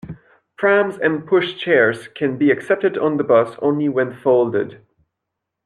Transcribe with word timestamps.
Prams 0.57 0.97
and 0.97 1.27
pushchairs 1.27 2.11
can 2.15 2.35
be 2.35 2.49
accepted 2.49 2.97
on 2.97 3.17
the 3.17 3.23
bus 3.23 3.55
only 3.61 3.87
when 3.87 4.11
folded 4.11 4.83